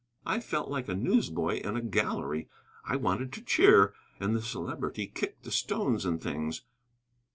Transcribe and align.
I 0.25 0.39
felt 0.39 0.67
like 0.71 0.87
a 0.87 0.95
newsboy 0.95 1.57
in 1.57 1.75
a 1.77 1.81
gallery, 1.83 2.49
I 2.83 2.95
wanted 2.95 3.31
to 3.33 3.41
cheer. 3.43 3.93
And 4.19 4.35
the 4.35 4.41
Celebrity 4.41 5.05
kicked 5.05 5.43
the 5.43 5.51
stones 5.51 6.05
and 6.05 6.19
things. 6.19 6.63